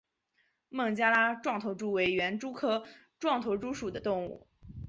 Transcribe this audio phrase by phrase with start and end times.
[0.69, 2.87] 孟加拉壮头蛛为园蛛科
[3.19, 4.47] 壮头蛛属的动物。